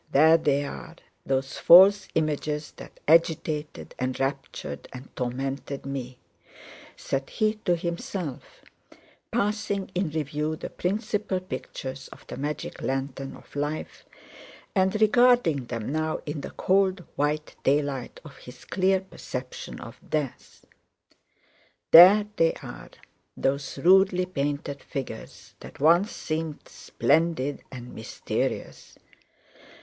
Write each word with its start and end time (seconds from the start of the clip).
There 0.11 0.35
they 0.37 0.63
are, 0.65 0.95
those 1.27 1.59
false 1.59 2.07
images 2.15 2.71
that 2.77 2.99
agitated, 3.07 3.93
enraptured, 3.99 4.87
and 4.91 5.15
tormented 5.15 5.85
me," 5.85 6.17
said 6.97 7.29
he 7.29 7.59
to 7.65 7.75
himself, 7.75 8.63
passing 9.31 9.91
in 9.93 10.09
review 10.09 10.55
the 10.55 10.71
principal 10.71 11.39
pictures 11.39 12.07
of 12.07 12.25
the 12.25 12.35
magic 12.35 12.81
lantern 12.81 13.35
of 13.35 13.55
life 13.55 14.03
and 14.73 14.99
regarding 14.99 15.65
them 15.67 15.91
now 15.91 16.21
in 16.25 16.41
the 16.41 16.49
cold 16.49 17.03
white 17.15 17.55
daylight 17.61 18.19
of 18.25 18.37
his 18.37 18.65
clear 18.65 19.01
perception 19.01 19.79
of 19.79 19.99
death. 20.09 20.65
"There 21.91 22.25
they 22.37 22.53
are, 22.63 22.89
those 23.37 23.77
rudely 23.77 24.25
painted 24.25 24.81
figures 24.81 25.53
that 25.59 25.79
once 25.79 26.11
seemed 26.11 26.67
splendid 26.67 27.61
and 27.71 27.93
mysterious. 27.93 28.97